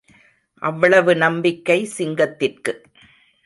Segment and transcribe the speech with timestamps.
[0.61, 2.73] அவ்வளவு நம்பிக்கை சிங்கத்திற்கு!